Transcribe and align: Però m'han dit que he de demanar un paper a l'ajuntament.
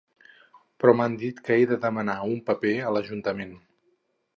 Però 0.83 0.93
m'han 1.01 1.19
dit 1.25 1.43
que 1.49 1.59
he 1.59 1.69
de 1.75 1.79
demanar 1.85 2.19
un 2.33 2.43
paper 2.51 2.77
a 2.89 2.95
l'ajuntament. 2.97 3.59